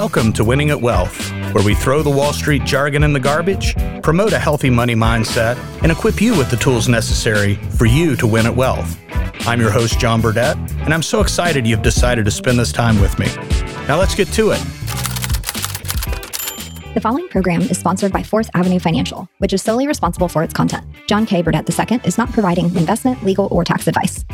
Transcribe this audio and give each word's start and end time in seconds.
Welcome 0.00 0.32
to 0.34 0.44
Winning 0.44 0.70
at 0.70 0.80
Wealth, 0.80 1.28
where 1.52 1.64
we 1.64 1.74
throw 1.74 2.04
the 2.04 2.08
Wall 2.08 2.32
Street 2.32 2.62
jargon 2.62 3.02
in 3.02 3.12
the 3.12 3.18
garbage, 3.18 3.74
promote 4.00 4.32
a 4.32 4.38
healthy 4.38 4.70
money 4.70 4.94
mindset, 4.94 5.56
and 5.82 5.90
equip 5.90 6.20
you 6.20 6.38
with 6.38 6.52
the 6.52 6.56
tools 6.56 6.86
necessary 6.88 7.56
for 7.56 7.84
you 7.84 8.14
to 8.14 8.24
win 8.24 8.46
at 8.46 8.54
wealth. 8.54 8.96
I'm 9.48 9.60
your 9.60 9.72
host, 9.72 9.98
John 9.98 10.20
Burdett, 10.20 10.56
and 10.82 10.94
I'm 10.94 11.02
so 11.02 11.20
excited 11.20 11.66
you've 11.66 11.82
decided 11.82 12.24
to 12.26 12.30
spend 12.30 12.60
this 12.60 12.70
time 12.70 13.00
with 13.00 13.18
me. 13.18 13.26
Now 13.88 13.98
let's 13.98 14.14
get 14.14 14.28
to 14.34 14.52
it. 14.52 14.60
The 16.94 17.00
following 17.02 17.26
program 17.26 17.62
is 17.62 17.76
sponsored 17.76 18.12
by 18.12 18.22
Fourth 18.22 18.50
Avenue 18.54 18.78
Financial, 18.78 19.28
which 19.38 19.52
is 19.52 19.62
solely 19.62 19.88
responsible 19.88 20.28
for 20.28 20.44
its 20.44 20.54
content. 20.54 20.86
John 21.08 21.26
K. 21.26 21.42
Burdett 21.42 21.68
II 21.68 22.00
is 22.04 22.16
not 22.16 22.30
providing 22.30 22.66
investment, 22.76 23.24
legal, 23.24 23.48
or 23.50 23.64
tax 23.64 23.88
advice. 23.88 24.24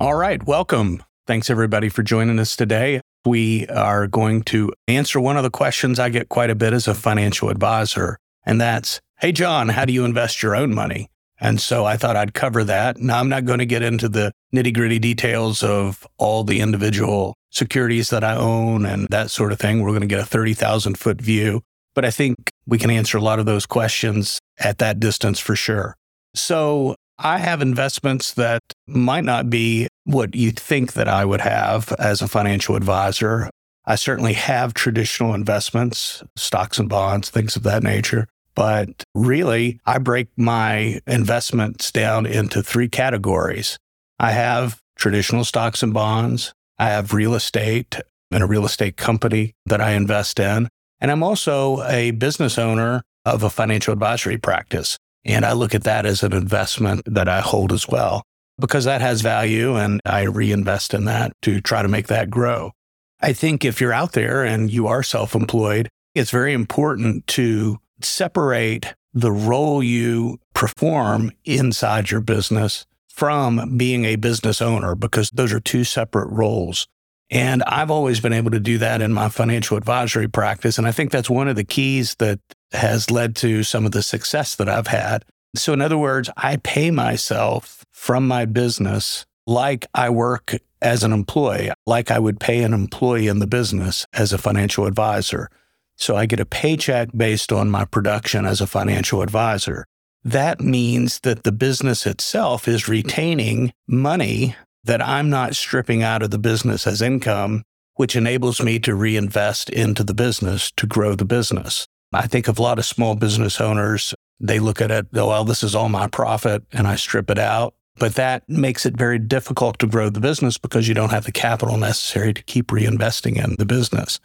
All 0.00 0.14
right, 0.14 0.42
welcome. 0.46 1.02
Thanks 1.26 1.50
everybody 1.50 1.90
for 1.90 2.02
joining 2.02 2.38
us 2.38 2.56
today. 2.56 3.02
We 3.26 3.66
are 3.66 4.06
going 4.06 4.40
to 4.44 4.72
answer 4.88 5.20
one 5.20 5.36
of 5.36 5.42
the 5.42 5.50
questions 5.50 5.98
I 5.98 6.08
get 6.08 6.30
quite 6.30 6.48
a 6.48 6.54
bit 6.54 6.72
as 6.72 6.88
a 6.88 6.94
financial 6.94 7.50
advisor, 7.50 8.16
and 8.46 8.58
that's 8.58 8.98
Hey, 9.18 9.30
John, 9.30 9.68
how 9.68 9.84
do 9.84 9.92
you 9.92 10.06
invest 10.06 10.42
your 10.42 10.56
own 10.56 10.74
money? 10.74 11.10
And 11.38 11.60
so 11.60 11.84
I 11.84 11.98
thought 11.98 12.16
I'd 12.16 12.32
cover 12.32 12.64
that. 12.64 12.96
Now, 12.96 13.20
I'm 13.20 13.28
not 13.28 13.44
going 13.44 13.58
to 13.58 13.66
get 13.66 13.82
into 13.82 14.08
the 14.08 14.32
nitty 14.54 14.72
gritty 14.72 14.98
details 14.98 15.62
of 15.62 16.06
all 16.16 16.44
the 16.44 16.60
individual 16.60 17.34
securities 17.50 18.08
that 18.08 18.24
I 18.24 18.36
own 18.36 18.86
and 18.86 19.06
that 19.10 19.30
sort 19.30 19.52
of 19.52 19.58
thing. 19.58 19.82
We're 19.82 19.90
going 19.90 20.00
to 20.00 20.06
get 20.06 20.20
a 20.20 20.24
30,000 20.24 20.96
foot 20.96 21.20
view, 21.20 21.60
but 21.94 22.06
I 22.06 22.10
think 22.10 22.50
we 22.64 22.78
can 22.78 22.88
answer 22.88 23.18
a 23.18 23.22
lot 23.22 23.38
of 23.38 23.44
those 23.44 23.66
questions 23.66 24.38
at 24.58 24.78
that 24.78 24.98
distance 24.98 25.38
for 25.38 25.54
sure. 25.54 25.94
So 26.34 26.94
I 27.22 27.36
have 27.36 27.60
investments 27.60 28.32
that 28.34 28.62
might 28.86 29.24
not 29.24 29.50
be 29.50 29.88
what 30.04 30.34
you 30.34 30.52
think 30.52 30.94
that 30.94 31.06
I 31.06 31.26
would 31.26 31.42
have 31.42 31.92
as 31.98 32.22
a 32.22 32.28
financial 32.28 32.76
advisor. 32.76 33.50
I 33.84 33.96
certainly 33.96 34.32
have 34.32 34.72
traditional 34.72 35.34
investments, 35.34 36.22
stocks 36.36 36.78
and 36.78 36.88
bonds, 36.88 37.28
things 37.28 37.56
of 37.56 37.62
that 37.64 37.82
nature. 37.82 38.26
But 38.54 39.04
really, 39.14 39.80
I 39.84 39.98
break 39.98 40.28
my 40.36 41.00
investments 41.06 41.92
down 41.92 42.24
into 42.24 42.62
three 42.62 42.88
categories. 42.88 43.76
I 44.18 44.32
have 44.32 44.80
traditional 44.96 45.44
stocks 45.44 45.82
and 45.82 45.92
bonds. 45.92 46.54
I 46.78 46.86
have 46.86 47.12
real 47.12 47.34
estate 47.34 47.96
and 48.30 48.42
a 48.42 48.46
real 48.46 48.64
estate 48.64 48.96
company 48.96 49.52
that 49.66 49.82
I 49.82 49.92
invest 49.92 50.40
in. 50.40 50.68
And 51.00 51.10
I'm 51.10 51.22
also 51.22 51.82
a 51.84 52.12
business 52.12 52.56
owner 52.58 53.02
of 53.26 53.42
a 53.42 53.50
financial 53.50 53.92
advisory 53.92 54.38
practice. 54.38 54.96
And 55.24 55.44
I 55.44 55.52
look 55.52 55.74
at 55.74 55.84
that 55.84 56.06
as 56.06 56.22
an 56.22 56.32
investment 56.32 57.02
that 57.06 57.28
I 57.28 57.40
hold 57.40 57.72
as 57.72 57.86
well 57.88 58.22
because 58.58 58.84
that 58.84 59.00
has 59.00 59.22
value 59.22 59.76
and 59.76 60.00
I 60.04 60.22
reinvest 60.22 60.94
in 60.94 61.04
that 61.06 61.32
to 61.42 61.60
try 61.60 61.82
to 61.82 61.88
make 61.88 62.08
that 62.08 62.30
grow. 62.30 62.72
I 63.20 63.32
think 63.32 63.64
if 63.64 63.80
you're 63.80 63.92
out 63.92 64.12
there 64.12 64.44
and 64.44 64.70
you 64.70 64.86
are 64.86 65.02
self 65.02 65.34
employed, 65.34 65.88
it's 66.14 66.30
very 66.30 66.52
important 66.52 67.26
to 67.28 67.78
separate 68.00 68.94
the 69.12 69.32
role 69.32 69.82
you 69.82 70.38
perform 70.54 71.32
inside 71.44 72.10
your 72.10 72.20
business 72.20 72.86
from 73.08 73.76
being 73.76 74.04
a 74.04 74.16
business 74.16 74.62
owner 74.62 74.94
because 74.94 75.30
those 75.30 75.52
are 75.52 75.60
two 75.60 75.84
separate 75.84 76.28
roles. 76.30 76.86
And 77.30 77.62
I've 77.62 77.90
always 77.90 78.18
been 78.18 78.32
able 78.32 78.50
to 78.50 78.60
do 78.60 78.78
that 78.78 79.00
in 79.00 79.12
my 79.12 79.28
financial 79.28 79.76
advisory 79.76 80.28
practice. 80.28 80.78
And 80.78 80.86
I 80.86 80.92
think 80.92 81.12
that's 81.12 81.30
one 81.30 81.46
of 81.46 81.56
the 81.56 81.64
keys 81.64 82.16
that 82.16 82.40
has 82.72 83.10
led 83.10 83.36
to 83.36 83.62
some 83.62 83.86
of 83.86 83.92
the 83.92 84.02
success 84.02 84.56
that 84.56 84.68
I've 84.68 84.88
had. 84.88 85.24
So, 85.54 85.72
in 85.72 85.80
other 85.80 85.98
words, 85.98 86.30
I 86.36 86.56
pay 86.56 86.90
myself 86.90 87.84
from 87.92 88.26
my 88.26 88.44
business 88.44 89.26
like 89.46 89.86
I 89.94 90.10
work 90.10 90.54
as 90.82 91.02
an 91.02 91.12
employee, 91.12 91.70
like 91.86 92.10
I 92.10 92.18
would 92.18 92.40
pay 92.40 92.62
an 92.62 92.72
employee 92.72 93.26
in 93.26 93.40
the 93.40 93.46
business 93.46 94.06
as 94.12 94.32
a 94.32 94.38
financial 94.38 94.86
advisor. 94.86 95.48
So, 95.96 96.16
I 96.16 96.26
get 96.26 96.40
a 96.40 96.46
paycheck 96.46 97.08
based 97.16 97.52
on 97.52 97.70
my 97.70 97.84
production 97.84 98.44
as 98.44 98.60
a 98.60 98.66
financial 98.66 99.22
advisor. 99.22 99.86
That 100.22 100.60
means 100.60 101.20
that 101.20 101.44
the 101.44 101.52
business 101.52 102.06
itself 102.06 102.68
is 102.68 102.88
retaining 102.88 103.72
money 103.88 104.54
that 104.84 105.06
I'm 105.06 105.30
not 105.30 105.56
stripping 105.56 106.02
out 106.02 106.22
of 106.22 106.30
the 106.30 106.38
business 106.38 106.86
as 106.86 107.02
income, 107.02 107.62
which 107.94 108.16
enables 108.16 108.62
me 108.62 108.78
to 108.80 108.94
reinvest 108.94 109.68
into 109.70 110.02
the 110.02 110.14
business 110.14 110.72
to 110.76 110.86
grow 110.86 111.14
the 111.14 111.24
business. 111.24 111.86
I 112.12 112.26
think 112.26 112.48
of 112.48 112.58
a 112.58 112.62
lot 112.62 112.78
of 112.78 112.86
small 112.86 113.14
business 113.14 113.60
owners, 113.60 114.14
they 114.40 114.58
look 114.58 114.80
at 114.80 114.90
it, 114.90 115.06
oh, 115.14 115.28
well, 115.28 115.44
this 115.44 115.62
is 115.62 115.74
all 115.74 115.88
my 115.88 116.06
profit 116.08 116.62
and 116.72 116.86
I 116.86 116.96
strip 116.96 117.30
it 117.30 117.38
out. 117.38 117.74
But 117.98 118.14
that 118.14 118.48
makes 118.48 118.86
it 118.86 118.96
very 118.96 119.18
difficult 119.18 119.78
to 119.78 119.86
grow 119.86 120.08
the 120.08 120.20
business 120.20 120.56
because 120.56 120.88
you 120.88 120.94
don't 120.94 121.10
have 121.10 121.26
the 121.26 121.32
capital 121.32 121.76
necessary 121.76 122.32
to 122.32 122.42
keep 122.42 122.68
reinvesting 122.68 123.42
in 123.42 123.56
the 123.58 123.66
business. 123.66 124.18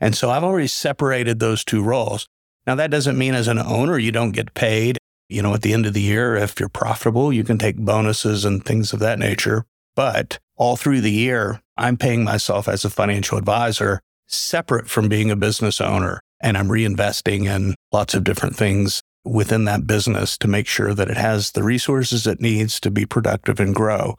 And 0.00 0.16
so 0.16 0.30
I've 0.30 0.44
already 0.44 0.68
separated 0.68 1.38
those 1.38 1.62
two 1.62 1.82
roles. 1.82 2.26
Now, 2.66 2.74
that 2.76 2.90
doesn't 2.90 3.18
mean 3.18 3.34
as 3.34 3.48
an 3.48 3.58
owner, 3.58 3.98
you 3.98 4.12
don't 4.12 4.32
get 4.32 4.54
paid. 4.54 4.96
You 5.28 5.42
know, 5.42 5.52
at 5.52 5.62
the 5.62 5.74
end 5.74 5.86
of 5.86 5.92
the 5.92 6.00
year, 6.00 6.34
if 6.34 6.58
you're 6.58 6.70
profitable, 6.70 7.32
you 7.32 7.44
can 7.44 7.58
take 7.58 7.76
bonuses 7.76 8.44
and 8.44 8.64
things 8.64 8.92
of 8.92 9.00
that 9.00 9.18
nature. 9.18 9.66
But 10.00 10.38
all 10.56 10.76
through 10.76 11.02
the 11.02 11.12
year, 11.12 11.60
I'm 11.76 11.98
paying 11.98 12.24
myself 12.24 12.68
as 12.68 12.86
a 12.86 12.88
financial 12.88 13.36
advisor 13.36 14.00
separate 14.26 14.88
from 14.88 15.10
being 15.10 15.30
a 15.30 15.36
business 15.36 15.78
owner 15.78 16.22
and 16.40 16.56
I'm 16.56 16.68
reinvesting 16.68 17.44
in 17.44 17.74
lots 17.92 18.14
of 18.14 18.24
different 18.24 18.56
things 18.56 19.02
within 19.26 19.66
that 19.66 19.86
business 19.86 20.38
to 20.38 20.48
make 20.48 20.66
sure 20.66 20.94
that 20.94 21.10
it 21.10 21.18
has 21.18 21.50
the 21.50 21.62
resources 21.62 22.26
it 22.26 22.40
needs 22.40 22.80
to 22.80 22.90
be 22.90 23.04
productive 23.04 23.60
and 23.60 23.74
grow. 23.74 24.16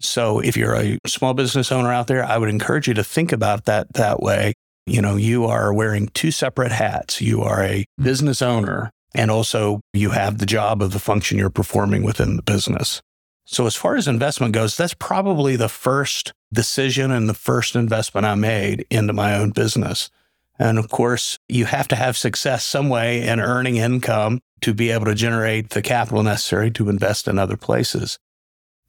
So 0.00 0.40
if 0.40 0.56
you're 0.56 0.74
a 0.74 0.98
small 1.06 1.34
business 1.34 1.70
owner 1.70 1.92
out 1.92 2.06
there, 2.06 2.24
I 2.24 2.38
would 2.38 2.48
encourage 2.48 2.88
you 2.88 2.94
to 2.94 3.04
think 3.04 3.30
about 3.30 3.66
that 3.66 3.92
that 3.92 4.20
way. 4.20 4.54
You 4.86 5.02
know, 5.02 5.16
you 5.16 5.44
are 5.44 5.74
wearing 5.74 6.08
two 6.14 6.30
separate 6.30 6.72
hats. 6.72 7.20
You 7.20 7.42
are 7.42 7.62
a 7.62 7.84
business 8.00 8.40
owner 8.40 8.90
and 9.14 9.30
also 9.30 9.82
you 9.92 10.08
have 10.08 10.38
the 10.38 10.46
job 10.46 10.80
of 10.80 10.94
the 10.94 10.98
function 10.98 11.36
you're 11.36 11.50
performing 11.50 12.02
within 12.02 12.36
the 12.36 12.42
business. 12.42 13.02
So 13.50 13.64
as 13.64 13.74
far 13.74 13.96
as 13.96 14.06
investment 14.06 14.52
goes, 14.52 14.76
that's 14.76 14.92
probably 14.92 15.56
the 15.56 15.70
first 15.70 16.34
decision 16.52 17.10
and 17.10 17.26
the 17.26 17.34
first 17.34 17.74
investment 17.74 18.26
I 18.26 18.34
made 18.34 18.86
into 18.90 19.14
my 19.14 19.34
own 19.34 19.52
business. 19.52 20.10
And 20.58 20.78
of 20.78 20.90
course, 20.90 21.38
you 21.48 21.64
have 21.64 21.88
to 21.88 21.96
have 21.96 22.18
success 22.18 22.62
some 22.62 22.90
way 22.90 23.26
in 23.26 23.40
earning 23.40 23.76
income 23.76 24.40
to 24.60 24.74
be 24.74 24.90
able 24.90 25.06
to 25.06 25.14
generate 25.14 25.70
the 25.70 25.80
capital 25.80 26.22
necessary 26.22 26.70
to 26.72 26.90
invest 26.90 27.26
in 27.26 27.38
other 27.38 27.56
places. 27.56 28.18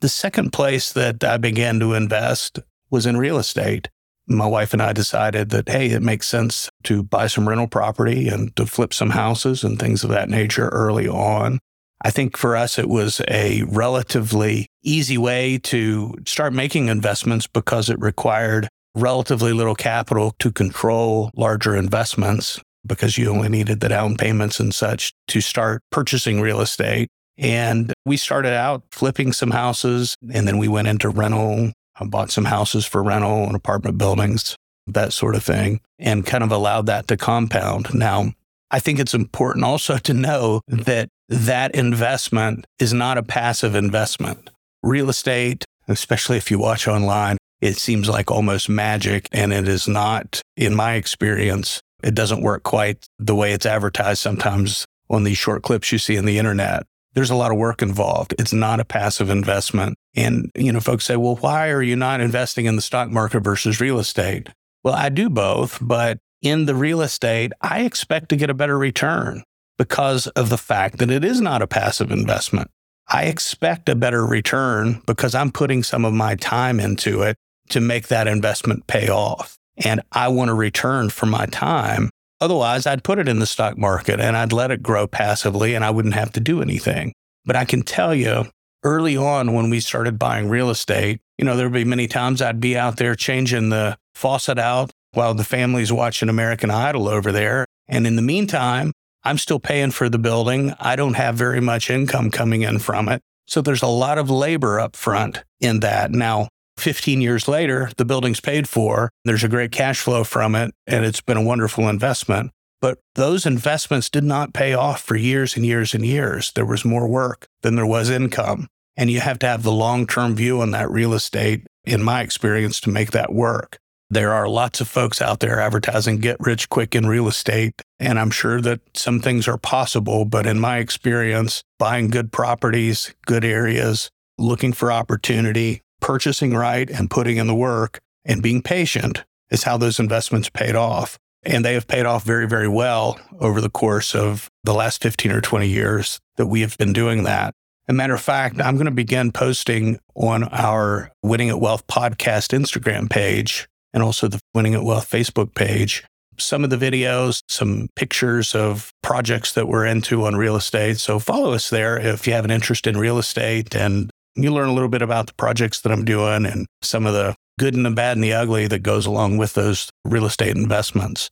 The 0.01 0.09
second 0.09 0.51
place 0.51 0.91
that 0.91 1.23
I 1.23 1.37
began 1.37 1.79
to 1.79 1.93
invest 1.93 2.59
was 2.91 3.05
in 3.05 3.15
real 3.15 3.37
estate. 3.37 3.87
My 4.27 4.45
wife 4.45 4.73
and 4.73 4.81
I 4.81 4.91
decided 4.91 5.51
that, 5.51 5.69
hey, 5.69 5.91
it 5.91 6.01
makes 6.01 6.27
sense 6.27 6.69
to 6.83 7.01
buy 7.01 7.27
some 7.27 7.47
rental 7.47 7.67
property 7.67 8.27
and 8.27 8.53
to 8.57 8.65
flip 8.65 8.93
some 8.93 9.11
houses 9.11 9.63
and 9.63 9.79
things 9.79 10.03
of 10.03 10.09
that 10.09 10.29
nature 10.29 10.67
early 10.67 11.07
on. 11.07 11.59
I 12.01 12.11
think 12.11 12.37
for 12.37 12.55
us, 12.55 12.79
it 12.79 12.87
was 12.87 13.21
a 13.27 13.63
relatively 13.63 14.67
easy 14.83 15.17
way 15.17 15.57
to 15.63 16.15
start 16.25 16.53
making 16.53 16.87
investments 16.87 17.45
because 17.47 17.89
it 17.89 17.99
required 17.99 18.69
relatively 18.95 19.53
little 19.53 19.75
capital 19.75 20.33
to 20.39 20.51
control 20.51 21.31
larger 21.35 21.75
investments 21.75 22.59
because 22.85 23.17
you 23.17 23.29
only 23.29 23.49
needed 23.49 23.81
the 23.81 23.89
down 23.89 24.15
payments 24.15 24.59
and 24.59 24.73
such 24.73 25.13
to 25.27 25.41
start 25.41 25.81
purchasing 25.91 26.39
real 26.39 26.61
estate. 26.61 27.09
And 27.37 27.93
we 28.05 28.17
started 28.17 28.53
out 28.53 28.83
flipping 28.91 29.33
some 29.33 29.51
houses 29.51 30.15
and 30.31 30.47
then 30.47 30.57
we 30.57 30.67
went 30.67 30.87
into 30.87 31.09
rental. 31.09 31.71
I 31.99 32.05
bought 32.05 32.31
some 32.31 32.45
houses 32.45 32.85
for 32.85 33.03
rental 33.03 33.43
and 33.43 33.55
apartment 33.55 33.97
buildings, 33.97 34.55
that 34.87 35.13
sort 35.13 35.35
of 35.35 35.43
thing, 35.43 35.81
and 35.97 36.25
kind 36.25 36.43
of 36.43 36.51
allowed 36.51 36.85
that 36.87 37.07
to 37.09 37.17
compound. 37.17 37.93
Now, 37.93 38.33
I 38.71 38.79
think 38.79 38.99
it's 38.99 39.13
important 39.13 39.65
also 39.65 39.97
to 39.97 40.13
know 40.13 40.61
that 40.67 41.09
that 41.29 41.75
investment 41.75 42.65
is 42.79 42.93
not 42.93 43.17
a 43.17 43.23
passive 43.23 43.75
investment. 43.75 44.49
Real 44.81 45.09
estate, 45.09 45.63
especially 45.87 46.37
if 46.37 46.49
you 46.49 46.59
watch 46.59 46.87
online, 46.87 47.37
it 47.61 47.77
seems 47.77 48.09
like 48.09 48.31
almost 48.31 48.67
magic. 48.67 49.27
And 49.31 49.53
it 49.53 49.67
is 49.67 49.87
not, 49.87 50.41
in 50.57 50.75
my 50.75 50.93
experience, 50.93 51.81
it 52.03 52.15
doesn't 52.15 52.41
work 52.41 52.63
quite 52.63 53.05
the 53.19 53.35
way 53.35 53.53
it's 53.53 53.65
advertised 53.65 54.21
sometimes 54.21 54.85
on 55.09 55.23
these 55.23 55.37
short 55.37 55.63
clips 55.63 55.91
you 55.91 55.97
see 55.97 56.17
on 56.17 56.25
the 56.25 56.39
internet. 56.39 56.83
There's 57.13 57.31
a 57.31 57.35
lot 57.35 57.51
of 57.51 57.57
work 57.57 57.81
involved. 57.81 58.33
It's 58.39 58.53
not 58.53 58.79
a 58.79 58.85
passive 58.85 59.29
investment. 59.29 59.95
And, 60.15 60.51
you 60.55 60.71
know, 60.71 60.79
folks 60.79 61.05
say, 61.05 61.15
well, 61.15 61.35
why 61.35 61.69
are 61.69 61.81
you 61.81 61.95
not 61.95 62.21
investing 62.21 62.65
in 62.65 62.75
the 62.75 62.81
stock 62.81 63.09
market 63.09 63.41
versus 63.41 63.81
real 63.81 63.99
estate? 63.99 64.49
Well, 64.83 64.93
I 64.93 65.09
do 65.09 65.29
both, 65.29 65.79
but 65.81 66.19
in 66.41 66.65
the 66.65 66.75
real 66.75 67.01
estate, 67.01 67.51
I 67.61 67.81
expect 67.81 68.29
to 68.29 68.35
get 68.35 68.49
a 68.49 68.53
better 68.53 68.77
return 68.77 69.43
because 69.79 70.27
of 70.27 70.49
the 70.49 70.57
fact 70.57 70.97
that 70.97 71.09
it 71.09 71.23
is 71.23 71.39
not 71.39 71.63
a 71.63 71.67
passive 71.67 72.11
investment. 72.11 72.69
I 73.07 73.23
expect 73.23 73.89
a 73.89 73.95
better 73.95 74.25
return 74.25 75.01
because 75.07 75.33
I'm 75.33 75.51
putting 75.51 75.81
some 75.81 76.05
of 76.05 76.13
my 76.13 76.35
time 76.35 76.79
into 76.79 77.23
it 77.23 77.37
to 77.69 77.79
make 77.79 78.09
that 78.09 78.27
investment 78.27 78.85
pay 78.87 79.07
off. 79.07 79.57
And 79.77 80.01
I 80.11 80.27
want 80.27 80.51
a 80.51 80.53
return 80.53 81.09
for 81.09 81.25
my 81.25 81.45
time. 81.47 82.09
Otherwise, 82.41 82.85
I'd 82.85 83.03
put 83.03 83.19
it 83.19 83.29
in 83.29 83.39
the 83.39 83.47
stock 83.47 83.77
market 83.77 84.19
and 84.19 84.35
I'd 84.35 84.53
let 84.53 84.69
it 84.69 84.83
grow 84.83 85.07
passively 85.07 85.73
and 85.73 85.83
I 85.83 85.91
wouldn't 85.91 86.13
have 86.13 86.33
to 86.33 86.39
do 86.39 86.61
anything. 86.61 87.13
But 87.45 87.55
I 87.55 87.63
can 87.63 87.81
tell 87.81 88.13
you 88.13 88.45
early 88.83 89.15
on 89.15 89.53
when 89.53 89.69
we 89.69 89.79
started 89.79 90.19
buying 90.19 90.49
real 90.49 90.69
estate, 90.69 91.21
you 91.37 91.45
know, 91.45 91.55
there'd 91.55 91.71
be 91.71 91.85
many 91.85 92.07
times 92.07 92.41
I'd 92.41 92.59
be 92.59 92.77
out 92.77 92.97
there 92.97 93.15
changing 93.15 93.69
the 93.69 93.97
faucet 94.13 94.59
out 94.59 94.91
while 95.13 95.33
the 95.33 95.45
family's 95.45 95.91
watching 95.91 96.27
American 96.27 96.69
Idol 96.69 97.07
over 97.07 97.31
there. 97.31 97.65
And 97.87 98.05
in 98.05 98.17
the 98.17 98.21
meantime, 98.21 98.91
I'm 99.23 99.37
still 99.37 99.59
paying 99.59 99.91
for 99.91 100.09
the 100.09 100.19
building. 100.19 100.73
I 100.79 100.95
don't 100.95 101.15
have 101.15 101.35
very 101.35 101.61
much 101.61 101.89
income 101.89 102.31
coming 102.31 102.61
in 102.61 102.79
from 102.79 103.09
it. 103.09 103.21
So 103.47 103.61
there's 103.61 103.81
a 103.81 103.87
lot 103.87 104.17
of 104.17 104.29
labor 104.29 104.79
up 104.79 104.95
front 104.95 105.43
in 105.59 105.79
that. 105.81 106.11
Now, 106.11 106.49
15 106.77 107.19
years 107.19 107.47
later, 107.47 107.91
the 107.97 108.05
building's 108.05 108.39
paid 108.39 108.69
for. 108.69 109.09
There's 109.25 109.43
a 109.43 109.49
great 109.49 109.71
cash 109.71 109.99
flow 109.99 110.23
from 110.23 110.55
it, 110.55 110.73
and 110.87 111.03
it's 111.03 111.21
been 111.21 111.37
a 111.37 111.43
wonderful 111.43 111.89
investment. 111.89 112.51
But 112.81 112.99
those 113.15 113.45
investments 113.45 114.09
did 114.09 114.23
not 114.23 114.53
pay 114.53 114.73
off 114.73 115.01
for 115.01 115.15
years 115.15 115.57
and 115.57 115.65
years 115.65 115.93
and 115.93 116.05
years. 116.05 116.51
There 116.53 116.65
was 116.65 116.85
more 116.85 117.07
work 117.07 117.47
than 117.61 117.75
there 117.75 117.85
was 117.85 118.09
income. 118.09 118.67
And 118.95 119.09
you 119.09 119.19
have 119.19 119.39
to 119.39 119.47
have 119.47 119.63
the 119.63 119.71
long 119.71 120.07
term 120.07 120.35
view 120.35 120.61
on 120.61 120.71
that 120.71 120.89
real 120.89 121.13
estate, 121.13 121.65
in 121.85 122.03
my 122.03 122.21
experience, 122.21 122.79
to 122.81 122.89
make 122.89 123.11
that 123.11 123.33
work. 123.33 123.77
There 124.11 124.33
are 124.33 124.47
lots 124.49 124.81
of 124.81 124.87
folks 124.87 125.21
out 125.21 125.39
there 125.39 125.59
advertising 125.59 126.17
get 126.17 126.37
rich 126.39 126.67
quick 126.69 126.95
in 126.95 127.05
real 127.05 127.27
estate. 127.27 127.79
And 127.99 128.17
I'm 128.17 128.31
sure 128.31 128.59
that 128.59 128.81
some 128.97 129.19
things 129.19 129.47
are 129.47 129.59
possible. 129.59 130.25
But 130.25 130.47
in 130.47 130.59
my 130.59 130.79
experience, 130.79 131.63
buying 131.77 132.09
good 132.09 132.31
properties, 132.31 133.13
good 133.27 133.45
areas, 133.45 134.09
looking 134.39 134.73
for 134.73 134.91
opportunity, 134.91 135.81
purchasing 136.01 136.55
right 136.55 136.89
and 136.89 137.11
putting 137.11 137.37
in 137.37 137.45
the 137.45 137.53
work 137.53 137.99
and 138.25 138.41
being 138.41 138.63
patient 138.63 139.25
is 139.51 139.63
how 139.63 139.77
those 139.77 139.99
investments 139.99 140.49
paid 140.49 140.75
off. 140.75 141.19
And 141.43 141.63
they 141.63 141.75
have 141.75 141.87
paid 141.87 142.07
off 142.07 142.23
very, 142.23 142.47
very 142.47 142.67
well 142.67 143.19
over 143.39 143.61
the 143.61 143.69
course 143.69 144.15
of 144.15 144.49
the 144.63 144.73
last 144.73 145.03
15 145.03 145.31
or 145.31 145.41
20 145.41 145.67
years 145.67 146.19
that 146.37 146.47
we 146.47 146.61
have 146.61 146.77
been 146.79 146.93
doing 146.93 147.23
that. 147.23 147.53
A 147.87 147.93
matter 147.93 148.15
of 148.15 148.21
fact, 148.21 148.59
I'm 148.59 148.75
going 148.75 148.85
to 148.85 148.91
begin 148.91 149.31
posting 149.31 149.99
on 150.15 150.45
our 150.45 151.11
Winning 151.21 151.49
at 151.49 151.59
Wealth 151.59 151.85
podcast 151.87 152.57
Instagram 152.57 153.07
page 153.07 153.67
and 153.93 154.03
also 154.03 154.27
the 154.27 154.39
Winning 154.53 154.75
at 154.75 154.83
Wealth 154.83 155.09
Facebook 155.09 155.55
page 155.55 156.03
some 156.41 156.63
of 156.63 156.69
the 156.69 156.77
videos, 156.77 157.41
some 157.47 157.89
pictures 157.95 158.55
of 158.55 158.93
projects 159.01 159.53
that 159.53 159.67
we're 159.67 159.85
into 159.85 160.25
on 160.25 160.35
real 160.35 160.55
estate. 160.55 160.97
So 160.97 161.19
follow 161.19 161.53
us 161.53 161.69
there 161.69 161.97
if 161.97 162.25
you 162.27 162.33
have 162.33 162.45
an 162.45 162.51
interest 162.51 162.87
in 162.87 162.97
real 162.97 163.17
estate 163.17 163.75
and 163.75 164.09
you 164.35 164.53
learn 164.53 164.69
a 164.69 164.73
little 164.73 164.89
bit 164.89 165.01
about 165.01 165.27
the 165.27 165.33
projects 165.33 165.81
that 165.81 165.91
I'm 165.91 166.05
doing 166.05 166.45
and 166.45 166.65
some 166.81 167.05
of 167.05 167.13
the 167.13 167.35
good 167.59 167.75
and 167.75 167.85
the 167.85 167.91
bad 167.91 168.15
and 168.15 168.23
the 168.23 168.33
ugly 168.33 168.67
that 168.67 168.83
goes 168.83 169.05
along 169.05 169.37
with 169.37 169.53
those 169.53 169.89
real 170.05 170.25
estate 170.25 170.55
investments. 170.55 171.29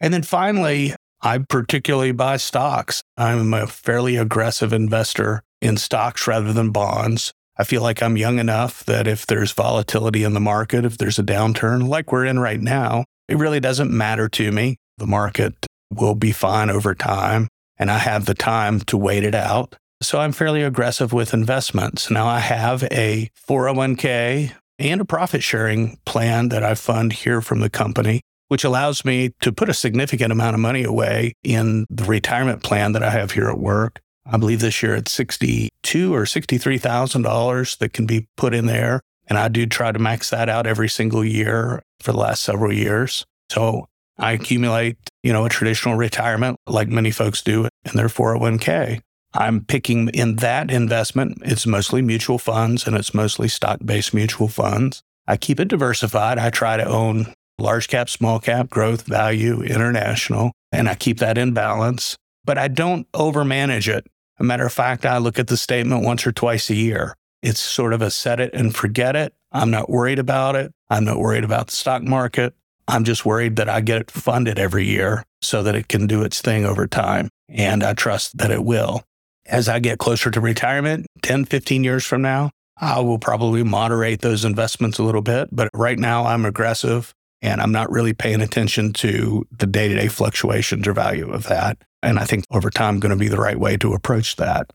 And 0.00 0.12
then 0.12 0.22
finally, 0.22 0.94
I 1.22 1.38
particularly 1.38 2.12
buy 2.12 2.36
stocks. 2.36 3.02
I'm 3.16 3.54
a 3.54 3.66
fairly 3.66 4.16
aggressive 4.16 4.72
investor 4.72 5.42
in 5.60 5.76
stocks 5.76 6.26
rather 6.26 6.52
than 6.52 6.70
bonds. 6.70 7.32
I 7.60 7.64
feel 7.64 7.82
like 7.82 8.02
I'm 8.02 8.16
young 8.16 8.38
enough 8.38 8.84
that 8.84 9.08
if 9.08 9.26
there's 9.26 9.50
volatility 9.50 10.22
in 10.22 10.32
the 10.32 10.40
market, 10.40 10.84
if 10.84 10.96
there's 10.96 11.18
a 11.18 11.24
downturn 11.24 11.88
like 11.88 12.12
we're 12.12 12.24
in 12.24 12.38
right 12.38 12.60
now, 12.60 13.04
it 13.28 13.36
really 13.36 13.58
doesn't 13.58 13.90
matter 13.90 14.28
to 14.28 14.52
me. 14.52 14.76
The 14.98 15.06
market 15.06 15.66
will 15.92 16.14
be 16.14 16.30
fine 16.30 16.70
over 16.70 16.94
time, 16.94 17.48
and 17.76 17.90
I 17.90 17.98
have 17.98 18.26
the 18.26 18.34
time 18.34 18.80
to 18.82 18.96
wait 18.96 19.24
it 19.24 19.34
out. 19.34 19.74
So 20.00 20.20
I'm 20.20 20.30
fairly 20.30 20.62
aggressive 20.62 21.12
with 21.12 21.34
investments. 21.34 22.10
Now 22.10 22.28
I 22.28 22.38
have 22.38 22.84
a 22.84 23.28
401k 23.48 24.52
and 24.78 25.00
a 25.00 25.04
profit 25.04 25.42
sharing 25.42 25.98
plan 26.06 26.50
that 26.50 26.62
I 26.62 26.74
fund 26.74 27.12
here 27.12 27.40
from 27.40 27.58
the 27.58 27.70
company, 27.70 28.20
which 28.46 28.62
allows 28.62 29.04
me 29.04 29.32
to 29.40 29.52
put 29.52 29.68
a 29.68 29.74
significant 29.74 30.30
amount 30.30 30.54
of 30.54 30.60
money 30.60 30.84
away 30.84 31.32
in 31.42 31.86
the 31.90 32.04
retirement 32.04 32.62
plan 32.62 32.92
that 32.92 33.02
I 33.02 33.10
have 33.10 33.32
here 33.32 33.48
at 33.48 33.58
work. 33.58 34.00
I 34.30 34.36
believe 34.36 34.60
this 34.60 34.82
year 34.82 34.94
it's 34.94 35.12
sixty-two 35.12 36.14
or 36.14 36.26
sixty-three 36.26 36.78
thousand 36.78 37.22
dollars 37.22 37.76
that 37.76 37.92
can 37.92 38.06
be 38.06 38.28
put 38.36 38.54
in 38.54 38.66
there, 38.66 39.00
and 39.26 39.38
I 39.38 39.48
do 39.48 39.66
try 39.66 39.90
to 39.90 39.98
max 39.98 40.30
that 40.30 40.48
out 40.48 40.66
every 40.66 40.88
single 40.88 41.24
year 41.24 41.82
for 42.00 42.12
the 42.12 42.18
last 42.18 42.42
several 42.42 42.72
years. 42.72 43.24
So 43.50 43.86
I 44.18 44.32
accumulate, 44.32 44.96
you 45.22 45.32
know, 45.32 45.46
a 45.46 45.48
traditional 45.48 45.96
retirement 45.96 46.58
like 46.66 46.88
many 46.88 47.10
folks 47.10 47.40
do 47.42 47.64
in 47.64 47.92
their 47.94 48.08
401k. 48.08 49.00
I'm 49.34 49.64
picking 49.64 50.08
in 50.08 50.36
that 50.36 50.70
investment, 50.70 51.38
it's 51.42 51.66
mostly 51.66 52.02
mutual 52.02 52.38
funds 52.38 52.86
and 52.86 52.96
it's 52.96 53.14
mostly 53.14 53.48
stock 53.48 53.78
based 53.84 54.14
mutual 54.14 54.48
funds. 54.48 55.02
I 55.26 55.36
keep 55.36 55.60
it 55.60 55.68
diversified. 55.68 56.38
I 56.38 56.50
try 56.50 56.76
to 56.78 56.84
own 56.84 57.32
large 57.58 57.88
cap, 57.88 58.08
small 58.08 58.40
cap, 58.40 58.70
growth, 58.70 59.02
value, 59.06 59.62
international, 59.62 60.52
and 60.72 60.88
I 60.88 60.94
keep 60.94 61.18
that 61.18 61.36
in 61.36 61.52
balance, 61.52 62.16
but 62.44 62.56
I 62.56 62.68
don't 62.68 63.10
overmanage 63.12 63.88
it. 63.88 64.06
A 64.38 64.44
matter 64.44 64.66
of 64.66 64.72
fact, 64.72 65.04
I 65.04 65.18
look 65.18 65.38
at 65.38 65.48
the 65.48 65.56
statement 65.56 66.04
once 66.04 66.26
or 66.26 66.32
twice 66.32 66.70
a 66.70 66.74
year. 66.74 67.16
It's 67.42 67.60
sort 67.60 67.92
of 67.92 68.02
a 68.02 68.10
set 68.10 68.40
it 68.40 68.52
and 68.54 68.74
forget 68.74 69.16
it. 69.16 69.34
I'm 69.52 69.70
not 69.70 69.90
worried 69.90 70.18
about 70.18 70.56
it. 70.56 70.72
I'm 70.90 71.04
not 71.04 71.18
worried 71.18 71.44
about 71.44 71.68
the 71.68 71.76
stock 71.76 72.02
market. 72.02 72.54
I'm 72.86 73.04
just 73.04 73.26
worried 73.26 73.56
that 73.56 73.68
I 73.68 73.80
get 73.80 74.00
it 74.00 74.10
funded 74.10 74.58
every 74.58 74.86
year 74.86 75.24
so 75.42 75.62
that 75.62 75.74
it 75.74 75.88
can 75.88 76.06
do 76.06 76.22
its 76.22 76.40
thing 76.40 76.64
over 76.64 76.86
time. 76.86 77.28
And 77.48 77.82
I 77.82 77.94
trust 77.94 78.38
that 78.38 78.50
it 78.50 78.64
will 78.64 79.02
as 79.48 79.68
I 79.68 79.78
get 79.78 79.98
closer 79.98 80.30
to 80.30 80.40
retirement, 80.40 81.06
10, 81.22 81.46
15 81.46 81.82
years 81.82 82.04
from 82.04 82.22
now, 82.22 82.50
I 82.76 83.00
will 83.00 83.18
probably 83.18 83.62
moderate 83.62 84.20
those 84.20 84.44
investments 84.44 84.98
a 84.98 85.02
little 85.02 85.22
bit. 85.22 85.48
But 85.50 85.70
right 85.74 85.98
now, 85.98 86.26
I'm 86.26 86.44
aggressive 86.44 87.12
and 87.42 87.60
I'm 87.60 87.72
not 87.72 87.90
really 87.90 88.12
paying 88.12 88.40
attention 88.40 88.92
to 88.94 89.46
the 89.56 89.66
day 89.66 89.88
to 89.88 89.94
day 89.94 90.08
fluctuations 90.08 90.86
or 90.86 90.92
value 90.92 91.30
of 91.30 91.44
that. 91.44 91.78
And 92.02 92.18
I 92.18 92.24
think 92.24 92.44
over 92.50 92.70
time, 92.70 93.00
going 93.00 93.10
to 93.10 93.16
be 93.16 93.28
the 93.28 93.40
right 93.40 93.58
way 93.58 93.76
to 93.78 93.92
approach 93.92 94.36
that. 94.36 94.70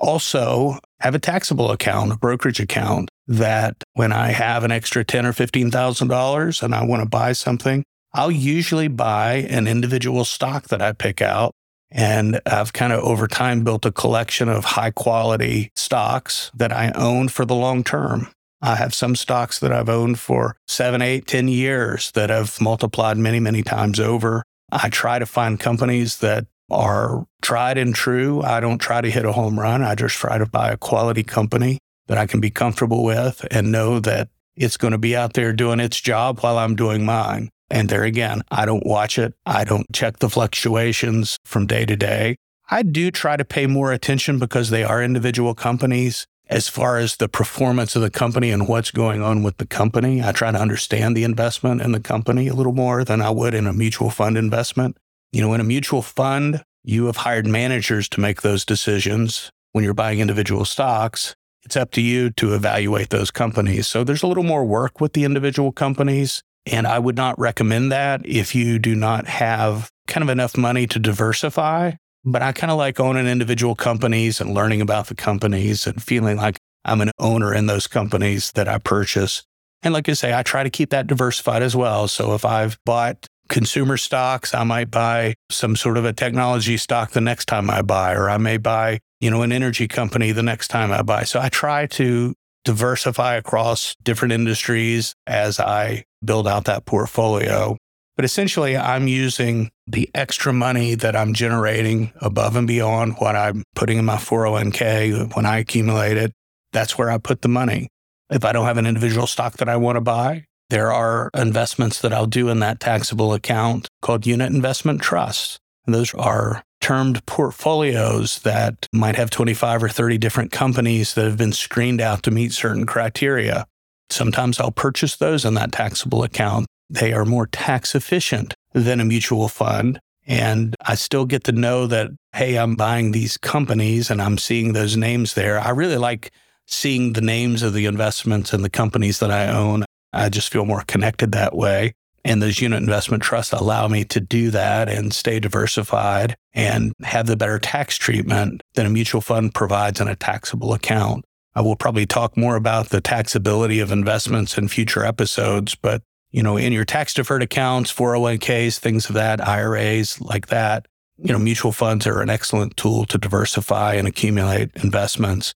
Also, 0.00 0.78
have 1.00 1.14
a 1.14 1.18
taxable 1.18 1.70
account, 1.70 2.12
a 2.12 2.16
brokerage 2.16 2.60
account 2.60 3.10
that 3.26 3.82
when 3.94 4.12
I 4.12 4.28
have 4.28 4.64
an 4.64 4.70
extra 4.70 5.04
ten 5.04 5.26
or 5.26 5.32
fifteen 5.32 5.70
thousand 5.70 6.08
dollars 6.08 6.62
and 6.62 6.74
I 6.74 6.84
want 6.84 7.02
to 7.02 7.08
buy 7.08 7.32
something, 7.32 7.84
I'll 8.12 8.30
usually 8.30 8.88
buy 8.88 9.46
an 9.48 9.66
individual 9.66 10.24
stock 10.24 10.68
that 10.68 10.80
I 10.80 10.92
pick 10.92 11.20
out 11.20 11.52
and 11.90 12.40
I've 12.46 12.72
kind 12.72 12.92
of 12.92 13.00
over 13.00 13.26
time 13.26 13.64
built 13.64 13.86
a 13.86 13.92
collection 13.92 14.48
of 14.48 14.64
high 14.64 14.90
quality 14.90 15.70
stocks 15.76 16.50
that 16.54 16.72
I 16.72 16.92
own 16.94 17.28
for 17.28 17.44
the 17.44 17.54
long 17.54 17.82
term. 17.82 18.28
I 18.60 18.76
have 18.76 18.94
some 18.94 19.14
stocks 19.14 19.58
that 19.60 19.72
I've 19.72 19.88
owned 19.88 20.18
for 20.18 20.56
seven, 20.66 21.00
eight, 21.00 21.26
ten 21.26 21.48
years 21.48 22.10
that 22.12 22.30
have 22.30 22.60
multiplied 22.60 23.16
many, 23.16 23.40
many 23.40 23.62
times 23.62 24.00
over. 24.00 24.42
I 24.70 24.88
try 24.88 25.18
to 25.18 25.26
find 25.26 25.58
companies 25.60 26.18
that 26.18 26.46
are 26.70 27.26
tried 27.40 27.78
and 27.78 27.94
true. 27.94 28.42
I 28.42 28.60
don't 28.60 28.78
try 28.78 29.00
to 29.00 29.10
hit 29.10 29.24
a 29.24 29.32
home 29.32 29.58
run. 29.58 29.82
I 29.82 29.94
just 29.94 30.16
try 30.16 30.38
to 30.38 30.46
buy 30.46 30.70
a 30.70 30.76
quality 30.76 31.22
company 31.22 31.78
that 32.08 32.18
I 32.18 32.26
can 32.26 32.40
be 32.40 32.50
comfortable 32.50 33.04
with 33.04 33.46
and 33.50 33.72
know 33.72 34.00
that 34.00 34.28
it's 34.56 34.76
going 34.76 34.92
to 34.92 34.98
be 34.98 35.16
out 35.16 35.34
there 35.34 35.52
doing 35.52 35.80
its 35.80 36.00
job 36.00 36.40
while 36.40 36.58
I'm 36.58 36.74
doing 36.74 37.04
mine. 37.04 37.48
And 37.70 37.88
there 37.88 38.02
again, 38.02 38.42
I 38.50 38.66
don't 38.66 38.86
watch 38.86 39.18
it. 39.18 39.34
I 39.46 39.64
don't 39.64 39.86
check 39.92 40.18
the 40.18 40.30
fluctuations 40.30 41.36
from 41.44 41.66
day 41.66 41.84
to 41.86 41.96
day. 41.96 42.36
I 42.70 42.82
do 42.82 43.10
try 43.10 43.36
to 43.36 43.44
pay 43.44 43.66
more 43.66 43.92
attention 43.92 44.38
because 44.38 44.70
they 44.70 44.84
are 44.84 45.02
individual 45.02 45.54
companies 45.54 46.26
as 46.48 46.68
far 46.68 46.98
as 46.98 47.16
the 47.16 47.28
performance 47.28 47.94
of 47.94 48.02
the 48.02 48.10
company 48.10 48.50
and 48.50 48.68
what's 48.68 48.90
going 48.90 49.22
on 49.22 49.42
with 49.42 49.58
the 49.58 49.66
company. 49.66 50.22
I 50.22 50.32
try 50.32 50.50
to 50.50 50.58
understand 50.58 51.16
the 51.16 51.24
investment 51.24 51.82
in 51.82 51.92
the 51.92 52.00
company 52.00 52.48
a 52.48 52.54
little 52.54 52.72
more 52.72 53.04
than 53.04 53.20
I 53.20 53.30
would 53.30 53.54
in 53.54 53.66
a 53.66 53.72
mutual 53.72 54.10
fund 54.10 54.38
investment. 54.38 54.96
You 55.32 55.42
know, 55.42 55.52
in 55.52 55.60
a 55.60 55.64
mutual 55.64 56.02
fund, 56.02 56.64
you 56.82 57.06
have 57.06 57.18
hired 57.18 57.46
managers 57.46 58.08
to 58.10 58.20
make 58.20 58.42
those 58.42 58.64
decisions. 58.64 59.50
When 59.72 59.84
you're 59.84 59.94
buying 59.94 60.20
individual 60.20 60.64
stocks, 60.64 61.36
it's 61.62 61.76
up 61.76 61.90
to 61.92 62.00
you 62.00 62.30
to 62.30 62.54
evaluate 62.54 63.10
those 63.10 63.30
companies. 63.30 63.86
So 63.86 64.04
there's 64.04 64.22
a 64.22 64.26
little 64.26 64.44
more 64.44 64.64
work 64.64 65.00
with 65.00 65.12
the 65.12 65.24
individual 65.24 65.70
companies. 65.70 66.42
And 66.64 66.86
I 66.86 66.98
would 66.98 67.16
not 67.16 67.38
recommend 67.38 67.92
that 67.92 68.26
if 68.26 68.54
you 68.54 68.78
do 68.78 68.94
not 68.94 69.26
have 69.26 69.90
kind 70.06 70.22
of 70.22 70.30
enough 70.30 70.56
money 70.56 70.86
to 70.86 70.98
diversify. 70.98 71.92
But 72.24 72.42
I 72.42 72.52
kind 72.52 72.70
of 72.70 72.78
like 72.78 73.00
owning 73.00 73.26
individual 73.26 73.74
companies 73.74 74.40
and 74.40 74.54
learning 74.54 74.80
about 74.80 75.06
the 75.06 75.14
companies 75.14 75.86
and 75.86 76.02
feeling 76.02 76.36
like 76.36 76.58
I'm 76.84 77.00
an 77.00 77.10
owner 77.18 77.54
in 77.54 77.66
those 77.66 77.86
companies 77.86 78.52
that 78.52 78.68
I 78.68 78.78
purchase. 78.78 79.44
And 79.82 79.94
like 79.94 80.08
I 80.08 80.14
say, 80.14 80.34
I 80.34 80.42
try 80.42 80.62
to 80.62 80.70
keep 80.70 80.90
that 80.90 81.06
diversified 81.06 81.62
as 81.62 81.76
well. 81.76 82.08
So 82.08 82.34
if 82.34 82.44
I've 82.44 82.78
bought 82.84 83.26
consumer 83.48 83.96
stocks, 83.96 84.54
I 84.54 84.64
might 84.64 84.90
buy 84.90 85.34
some 85.50 85.76
sort 85.76 85.96
of 85.96 86.04
a 86.04 86.12
technology 86.12 86.76
stock 86.76 87.12
the 87.12 87.20
next 87.20 87.46
time 87.46 87.70
I 87.70 87.82
buy, 87.82 88.14
or 88.14 88.28
I 88.28 88.36
may 88.36 88.56
buy, 88.56 88.98
you 89.20 89.30
know, 89.30 89.42
an 89.42 89.52
energy 89.52 89.88
company 89.88 90.32
the 90.32 90.42
next 90.42 90.68
time 90.68 90.92
I 90.92 91.02
buy. 91.02 91.24
So 91.24 91.40
I 91.40 91.48
try 91.48 91.86
to 91.86 92.34
diversify 92.64 93.36
across 93.36 93.94
different 94.02 94.32
industries 94.32 95.14
as 95.26 95.58
I 95.60 96.04
build 96.24 96.46
out 96.48 96.64
that 96.64 96.84
portfolio. 96.84 97.76
But 98.18 98.24
essentially, 98.24 98.76
I'm 98.76 99.06
using 99.06 99.70
the 99.86 100.10
extra 100.12 100.52
money 100.52 100.96
that 100.96 101.14
I'm 101.14 101.34
generating 101.34 102.12
above 102.20 102.56
and 102.56 102.66
beyond 102.66 103.14
what 103.18 103.36
I'm 103.36 103.62
putting 103.76 103.96
in 103.96 104.06
my 104.06 104.16
401k 104.16 105.36
when 105.36 105.46
I 105.46 105.58
accumulate 105.58 106.16
it. 106.16 106.32
That's 106.72 106.98
where 106.98 107.12
I 107.12 107.18
put 107.18 107.42
the 107.42 107.48
money. 107.48 107.86
If 108.28 108.44
I 108.44 108.50
don't 108.50 108.66
have 108.66 108.76
an 108.76 108.86
individual 108.86 109.28
stock 109.28 109.58
that 109.58 109.68
I 109.68 109.76
want 109.76 109.94
to 109.94 110.00
buy, 110.00 110.46
there 110.68 110.92
are 110.92 111.30
investments 111.32 112.00
that 112.00 112.12
I'll 112.12 112.26
do 112.26 112.48
in 112.48 112.58
that 112.58 112.80
taxable 112.80 113.34
account 113.34 113.86
called 114.02 114.26
unit 114.26 114.52
investment 114.52 115.00
trusts. 115.00 115.60
And 115.86 115.94
those 115.94 116.12
are 116.14 116.64
termed 116.80 117.24
portfolios 117.24 118.40
that 118.40 118.88
might 118.92 119.14
have 119.14 119.30
25 119.30 119.84
or 119.84 119.88
30 119.88 120.18
different 120.18 120.50
companies 120.50 121.14
that 121.14 121.24
have 121.24 121.36
been 121.36 121.52
screened 121.52 122.00
out 122.00 122.24
to 122.24 122.32
meet 122.32 122.52
certain 122.52 122.84
criteria. 122.84 123.64
Sometimes 124.10 124.58
I'll 124.58 124.72
purchase 124.72 125.14
those 125.14 125.44
in 125.44 125.54
that 125.54 125.70
taxable 125.70 126.24
account. 126.24 126.66
They 126.90 127.12
are 127.12 127.24
more 127.24 127.46
tax 127.46 127.94
efficient 127.94 128.54
than 128.72 129.00
a 129.00 129.04
mutual 129.04 129.48
fund. 129.48 130.00
And 130.26 130.74
I 130.86 130.94
still 130.94 131.24
get 131.24 131.44
to 131.44 131.52
know 131.52 131.86
that, 131.86 132.10
hey, 132.34 132.56
I'm 132.56 132.76
buying 132.76 133.12
these 133.12 133.38
companies 133.38 134.10
and 134.10 134.20
I'm 134.20 134.36
seeing 134.36 134.72
those 134.72 134.96
names 134.96 135.34
there. 135.34 135.58
I 135.58 135.70
really 135.70 135.96
like 135.96 136.30
seeing 136.66 137.14
the 137.14 137.22
names 137.22 137.62
of 137.62 137.72
the 137.72 137.86
investments 137.86 138.52
and 138.52 138.62
the 138.62 138.70
companies 138.70 139.20
that 139.20 139.30
I 139.30 139.48
own. 139.48 139.84
I 140.12 140.28
just 140.28 140.52
feel 140.52 140.66
more 140.66 140.84
connected 140.86 141.32
that 141.32 141.56
way. 141.56 141.94
And 142.24 142.42
those 142.42 142.60
unit 142.60 142.82
investment 142.82 143.22
trusts 143.22 143.54
allow 143.54 143.88
me 143.88 144.04
to 144.04 144.20
do 144.20 144.50
that 144.50 144.90
and 144.90 145.14
stay 145.14 145.40
diversified 145.40 146.36
and 146.52 146.92
have 147.02 147.26
the 147.26 147.36
better 147.36 147.58
tax 147.58 147.96
treatment 147.96 148.62
than 148.74 148.84
a 148.84 148.90
mutual 148.90 149.22
fund 149.22 149.54
provides 149.54 149.98
in 149.98 150.08
a 150.08 150.16
taxable 150.16 150.74
account. 150.74 151.24
I 151.54 151.62
will 151.62 151.76
probably 151.76 152.06
talk 152.06 152.36
more 152.36 152.56
about 152.56 152.90
the 152.90 153.00
taxability 153.00 153.82
of 153.82 153.90
investments 153.90 154.58
in 154.58 154.68
future 154.68 155.04
episodes, 155.04 155.74
but 155.74 156.02
you 156.30 156.42
know, 156.42 156.56
in 156.56 156.72
your 156.72 156.84
tax 156.84 157.14
deferred 157.14 157.42
accounts, 157.42 157.92
401ks, 157.92 158.78
things 158.78 159.08
of 159.08 159.14
that, 159.14 159.46
IRAs 159.46 160.20
like 160.20 160.48
that, 160.48 160.86
you 161.16 161.32
know, 161.32 161.38
mutual 161.38 161.72
funds 161.72 162.06
are 162.06 162.20
an 162.20 162.30
excellent 162.30 162.76
tool 162.76 163.04
to 163.06 163.18
diversify 163.18 163.94
and 163.94 164.06
accumulate 164.06 164.70
investments. 164.76 165.52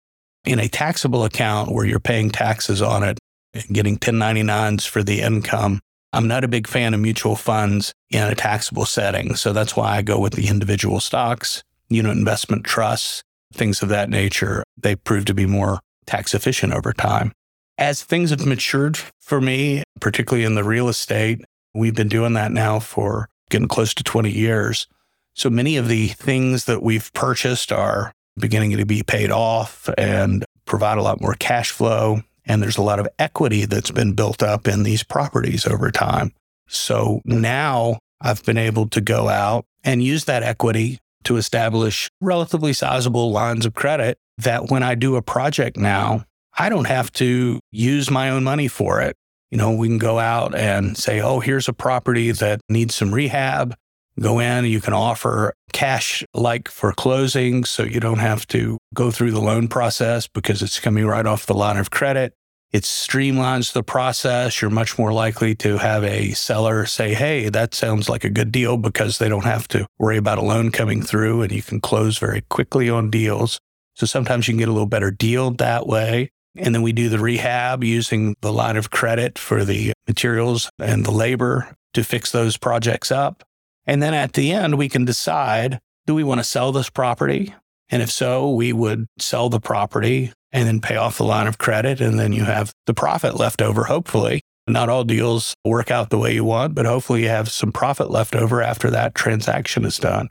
In 0.44 0.60
a 0.60 0.68
taxable 0.68 1.24
account 1.24 1.72
where 1.72 1.84
you're 1.84 1.98
paying 1.98 2.30
taxes 2.30 2.80
on 2.80 3.02
it 3.02 3.18
and 3.52 3.64
getting 3.72 3.98
1099s 3.98 4.86
for 4.86 5.02
the 5.02 5.20
income, 5.20 5.80
I'm 6.12 6.28
not 6.28 6.44
a 6.44 6.48
big 6.48 6.66
fan 6.66 6.94
of 6.94 7.00
mutual 7.00 7.36
funds 7.36 7.92
in 8.10 8.22
a 8.22 8.34
taxable 8.34 8.86
setting. 8.86 9.34
So 9.34 9.52
that's 9.52 9.76
why 9.76 9.96
I 9.96 10.02
go 10.02 10.18
with 10.18 10.34
the 10.34 10.48
individual 10.48 11.00
stocks, 11.00 11.62
unit 11.88 12.16
investment 12.16 12.64
trusts, 12.64 13.22
things 13.52 13.82
of 13.82 13.88
that 13.88 14.08
nature. 14.08 14.62
They 14.76 14.96
prove 14.96 15.24
to 15.26 15.34
be 15.34 15.44
more 15.44 15.80
tax 16.06 16.34
efficient 16.34 16.72
over 16.72 16.92
time. 16.92 17.32
As 17.78 18.02
things 18.02 18.30
have 18.30 18.44
matured 18.44 18.98
for 19.20 19.40
me, 19.40 19.84
particularly 20.00 20.44
in 20.44 20.56
the 20.56 20.64
real 20.64 20.88
estate, 20.88 21.44
we've 21.74 21.94
been 21.94 22.08
doing 22.08 22.32
that 22.32 22.50
now 22.50 22.80
for 22.80 23.28
getting 23.50 23.68
close 23.68 23.94
to 23.94 24.02
20 24.02 24.30
years. 24.30 24.88
So 25.34 25.48
many 25.48 25.76
of 25.76 25.86
the 25.86 26.08
things 26.08 26.64
that 26.64 26.82
we've 26.82 27.12
purchased 27.12 27.70
are 27.70 28.12
beginning 28.36 28.76
to 28.76 28.84
be 28.84 29.04
paid 29.04 29.30
off 29.30 29.88
and 29.96 30.44
provide 30.64 30.98
a 30.98 31.02
lot 31.02 31.20
more 31.20 31.34
cash 31.34 31.70
flow. 31.70 32.20
And 32.46 32.60
there's 32.60 32.78
a 32.78 32.82
lot 32.82 32.98
of 32.98 33.06
equity 33.18 33.64
that's 33.64 33.92
been 33.92 34.14
built 34.14 34.42
up 34.42 34.66
in 34.66 34.82
these 34.82 35.04
properties 35.04 35.64
over 35.64 35.92
time. 35.92 36.32
So 36.66 37.20
now 37.24 38.00
I've 38.20 38.44
been 38.44 38.58
able 38.58 38.88
to 38.88 39.00
go 39.00 39.28
out 39.28 39.64
and 39.84 40.02
use 40.02 40.24
that 40.24 40.42
equity 40.42 40.98
to 41.24 41.36
establish 41.36 42.08
relatively 42.20 42.72
sizable 42.72 43.30
lines 43.30 43.66
of 43.66 43.74
credit 43.74 44.18
that 44.38 44.70
when 44.70 44.82
I 44.82 44.94
do 44.94 45.16
a 45.16 45.22
project 45.22 45.76
now, 45.76 46.24
I 46.58 46.68
don't 46.68 46.86
have 46.86 47.12
to 47.12 47.60
use 47.70 48.10
my 48.10 48.30
own 48.30 48.42
money 48.42 48.66
for 48.66 49.00
it. 49.00 49.16
You 49.50 49.58
know, 49.58 49.70
we 49.70 49.86
can 49.86 49.98
go 49.98 50.18
out 50.18 50.54
and 50.56 50.96
say, 50.96 51.20
oh, 51.20 51.38
here's 51.38 51.68
a 51.68 51.72
property 51.72 52.32
that 52.32 52.60
needs 52.68 52.96
some 52.96 53.14
rehab. 53.14 53.76
Go 54.18 54.40
in, 54.40 54.64
you 54.64 54.80
can 54.80 54.92
offer 54.92 55.54
cash 55.72 56.24
like 56.34 56.68
for 56.68 56.92
closing. 56.92 57.64
So 57.64 57.84
you 57.84 58.00
don't 58.00 58.18
have 58.18 58.46
to 58.48 58.76
go 58.92 59.12
through 59.12 59.30
the 59.30 59.40
loan 59.40 59.68
process 59.68 60.26
because 60.26 60.60
it's 60.60 60.80
coming 60.80 61.06
right 61.06 61.24
off 61.24 61.46
the 61.46 61.54
line 61.54 61.76
of 61.76 61.90
credit. 61.90 62.34
It 62.72 62.82
streamlines 62.82 63.72
the 63.72 63.84
process. 63.84 64.60
You're 64.60 64.70
much 64.70 64.98
more 64.98 65.12
likely 65.12 65.54
to 65.56 65.78
have 65.78 66.02
a 66.02 66.32
seller 66.32 66.84
say, 66.84 67.14
Hey, 67.14 67.48
that 67.48 67.72
sounds 67.72 68.08
like 68.08 68.24
a 68.24 68.30
good 68.30 68.50
deal 68.50 68.76
because 68.76 69.18
they 69.18 69.28
don't 69.28 69.44
have 69.44 69.68
to 69.68 69.86
worry 69.98 70.18
about 70.18 70.38
a 70.38 70.42
loan 70.42 70.72
coming 70.72 71.02
through 71.02 71.42
and 71.42 71.52
you 71.52 71.62
can 71.62 71.80
close 71.80 72.18
very 72.18 72.42
quickly 72.50 72.90
on 72.90 73.10
deals. 73.10 73.58
So 73.94 74.04
sometimes 74.04 74.48
you 74.48 74.52
can 74.52 74.58
get 74.58 74.68
a 74.68 74.72
little 74.72 74.86
better 74.86 75.10
deal 75.10 75.52
that 75.52 75.86
way. 75.86 76.30
And 76.58 76.74
then 76.74 76.82
we 76.82 76.92
do 76.92 77.08
the 77.08 77.18
rehab 77.18 77.84
using 77.84 78.34
the 78.40 78.52
line 78.52 78.76
of 78.76 78.90
credit 78.90 79.38
for 79.38 79.64
the 79.64 79.92
materials 80.06 80.70
and 80.78 81.04
the 81.04 81.10
labor 81.10 81.74
to 81.94 82.04
fix 82.04 82.32
those 82.32 82.56
projects 82.56 83.10
up. 83.10 83.44
And 83.86 84.02
then 84.02 84.12
at 84.12 84.34
the 84.34 84.52
end, 84.52 84.76
we 84.76 84.88
can 84.88 85.04
decide 85.04 85.78
do 86.06 86.14
we 86.14 86.24
want 86.24 86.40
to 86.40 86.44
sell 86.44 86.72
this 86.72 86.88
property? 86.90 87.54
And 87.90 88.02
if 88.02 88.10
so, 88.10 88.50
we 88.50 88.72
would 88.72 89.06
sell 89.18 89.48
the 89.48 89.60
property 89.60 90.32
and 90.52 90.66
then 90.66 90.80
pay 90.80 90.96
off 90.96 91.18
the 91.18 91.24
line 91.24 91.46
of 91.46 91.58
credit. 91.58 92.00
And 92.00 92.18
then 92.18 92.32
you 92.32 92.44
have 92.44 92.72
the 92.86 92.94
profit 92.94 93.36
left 93.36 93.62
over, 93.62 93.84
hopefully. 93.84 94.40
Not 94.66 94.88
all 94.88 95.04
deals 95.04 95.54
work 95.64 95.90
out 95.90 96.10
the 96.10 96.18
way 96.18 96.34
you 96.34 96.44
want, 96.44 96.74
but 96.74 96.86
hopefully 96.86 97.22
you 97.22 97.28
have 97.28 97.50
some 97.50 97.72
profit 97.72 98.10
left 98.10 98.34
over 98.34 98.62
after 98.62 98.90
that 98.90 99.14
transaction 99.14 99.84
is 99.84 99.96
done. 99.96 100.28